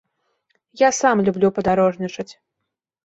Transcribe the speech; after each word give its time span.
Я 0.81 0.89
сам 1.01 1.21
люблю 1.27 1.47
падарожнічаць. 1.59 2.29